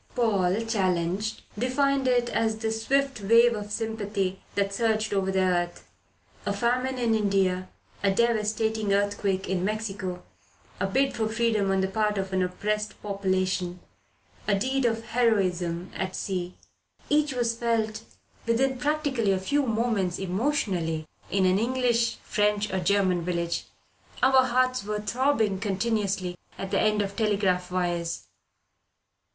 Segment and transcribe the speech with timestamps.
[0.15, 5.87] Paul, challenged, defined it as the swift wave of sympathy that surged over the earth.
[6.43, 7.69] A famine in India,
[8.01, 10.23] a devastating earthquake in Mexico,
[10.79, 13.79] a bid for freedom on the part of an oppressed population,
[14.47, 16.55] a deed of heroism at sea
[17.11, 18.01] each was felt
[18.47, 23.65] within practically a few moments, emotionally, in an English, French or German village.
[24.23, 28.23] Our hearts were throbbing continuously at the end of telegraph wires.